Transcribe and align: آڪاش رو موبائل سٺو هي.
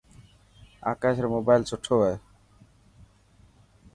آڪاش 0.91 1.15
رو 1.23 1.27
موبائل 1.35 1.61
سٺو 1.69 1.97
هي. 2.05 2.15